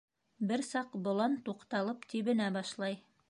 [0.51, 2.99] Бер саҡ болан туҡталып, тибенә башлай.